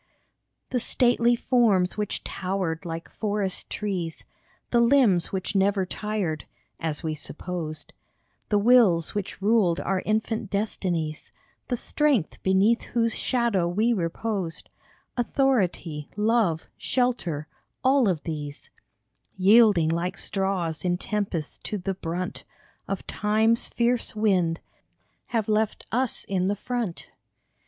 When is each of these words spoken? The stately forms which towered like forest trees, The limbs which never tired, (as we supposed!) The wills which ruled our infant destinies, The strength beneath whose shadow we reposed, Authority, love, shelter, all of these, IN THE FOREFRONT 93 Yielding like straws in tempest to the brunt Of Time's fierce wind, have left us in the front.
The 0.71 0.79
stately 0.79 1.35
forms 1.35 1.95
which 1.95 2.23
towered 2.23 2.85
like 2.85 3.07
forest 3.07 3.69
trees, 3.69 4.25
The 4.71 4.79
limbs 4.79 5.31
which 5.31 5.55
never 5.55 5.85
tired, 5.85 6.47
(as 6.79 7.03
we 7.03 7.13
supposed!) 7.13 7.93
The 8.49 8.57
wills 8.57 9.13
which 9.13 9.43
ruled 9.43 9.79
our 9.79 10.01
infant 10.03 10.49
destinies, 10.49 11.31
The 11.67 11.77
strength 11.77 12.41
beneath 12.41 12.81
whose 12.81 13.13
shadow 13.13 13.67
we 13.67 13.93
reposed, 13.93 14.71
Authority, 15.17 16.09
love, 16.17 16.65
shelter, 16.79 17.47
all 17.83 18.09
of 18.09 18.23
these, 18.23 18.71
IN 19.37 19.43
THE 19.43 19.43
FOREFRONT 19.43 19.45
93 19.45 19.53
Yielding 19.53 19.89
like 19.89 20.17
straws 20.17 20.83
in 20.83 20.97
tempest 20.97 21.63
to 21.65 21.77
the 21.77 21.93
brunt 21.93 22.43
Of 22.87 23.05
Time's 23.05 23.69
fierce 23.69 24.15
wind, 24.15 24.61
have 25.27 25.47
left 25.47 25.85
us 25.91 26.23
in 26.23 26.47
the 26.47 26.55
front. 26.55 27.07